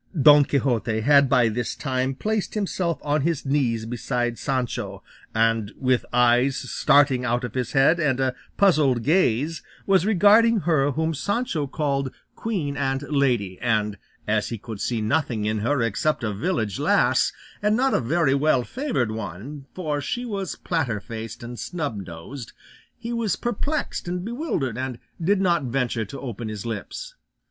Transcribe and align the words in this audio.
'"Don 0.19 0.45
Quixote 0.45 1.01
had 1.01 1.29
by 1.29 1.47
this 1.47 1.75
time 1.75 2.15
placed 2.15 2.55
himself 2.55 2.97
on 3.03 3.21
his 3.21 3.45
knees 3.45 3.85
beside 3.85 4.39
Sancho, 4.39 5.03
and, 5.35 5.71
with 5.77 6.07
eyes 6.11 6.55
starting 6.57 7.23
out 7.23 7.43
of 7.43 7.53
his 7.53 7.73
head 7.73 7.99
and 7.99 8.19
a 8.19 8.33
puzzled 8.57 9.03
gaze, 9.03 9.61
was 9.85 10.03
regarding 10.03 10.61
her 10.61 10.89
whom 10.93 11.13
Sancho 11.13 11.67
called 11.67 12.11
queen 12.33 12.75
and 12.75 13.03
lady; 13.11 13.59
and 13.61 13.99
as 14.27 14.49
he 14.49 14.57
could 14.57 14.81
see 14.81 15.01
nothing 15.01 15.45
in 15.45 15.59
her 15.59 15.83
except 15.83 16.23
a 16.23 16.33
village 16.33 16.79
lass, 16.79 17.31
and 17.61 17.77
not 17.77 17.93
a 17.93 17.99
very 17.99 18.33
well 18.33 18.63
favoured 18.63 19.11
one, 19.11 19.67
for 19.75 20.01
she 20.01 20.25
was 20.25 20.55
platter 20.55 20.99
faced 20.99 21.43
and 21.43 21.59
snub 21.59 22.07
nosed, 22.07 22.53
he 22.97 23.13
was 23.13 23.35
perplexed 23.35 24.07
and 24.07 24.25
bewildered, 24.25 24.79
and 24.79 24.97
did 25.23 25.39
not 25.39 25.65
venture 25.65 26.05
to 26.05 26.19
open 26.19 26.49
his 26.49 26.65
lips. 26.65 27.13